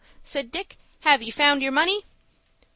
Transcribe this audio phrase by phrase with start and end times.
[0.23, 0.77] said Dick.
[1.01, 2.05] "Have you found your money?"